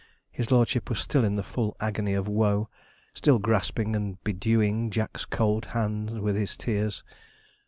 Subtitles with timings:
[0.31, 2.69] His lordship was still in the full agony of woe;
[3.13, 7.03] still grasping and bedewing Jack's cold hand with his tears.